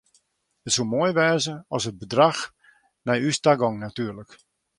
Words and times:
It 0.67 0.71
soe 0.73 0.89
moai 0.91 1.11
wêze 1.17 1.53
at 1.75 1.83
it 1.89 1.99
bedrach 1.99 2.41
nei 3.05 3.21
ús 3.29 3.37
ta 3.43 3.53
gong 3.61 3.77
natuerlik. 3.81 4.31